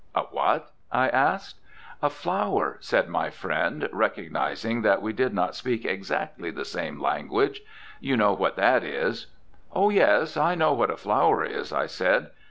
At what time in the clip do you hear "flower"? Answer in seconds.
2.09-2.77, 10.97-11.45